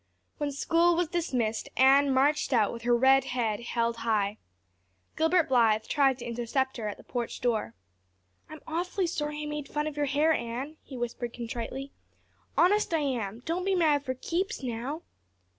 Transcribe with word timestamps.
When 0.39 0.51
school 0.51 0.95
was 0.95 1.09
dismissed 1.09 1.69
Anne 1.77 2.11
marched 2.11 2.53
out 2.53 2.73
with 2.73 2.81
her 2.81 2.97
red 2.97 3.23
head 3.25 3.59
held 3.59 3.97
high. 3.97 4.39
Gilbert 5.15 5.47
Blythe 5.47 5.83
tried 5.83 6.17
to 6.17 6.25
intercept 6.25 6.77
her 6.77 6.87
at 6.87 6.97
the 6.97 7.03
porch 7.03 7.39
door. 7.39 7.75
"I'm 8.49 8.61
awfully 8.65 9.05
sorry 9.05 9.43
I 9.43 9.45
made 9.45 9.67
fun 9.67 9.85
of 9.85 9.95
your 9.95 10.07
hair, 10.07 10.33
Anne," 10.33 10.77
he 10.81 10.97
whispered 10.97 11.33
contritely. 11.33 11.91
"Honest 12.57 12.95
I 12.95 13.01
am. 13.01 13.41
Don't 13.45 13.63
be 13.63 13.75
mad 13.75 14.03
for 14.03 14.15
keeps, 14.15 14.63
now." 14.63 15.03